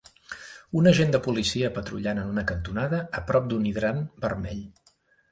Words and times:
Un 0.79 0.87
agent 0.91 1.11
de 1.15 1.17
policia 1.25 1.67
patrullant 1.75 2.21
en 2.21 2.31
una 2.31 2.43
cantonada 2.51 3.01
a 3.19 3.21
prop 3.27 3.51
d'un 3.51 3.67
hidrant 3.73 4.01
vermell. 4.25 4.65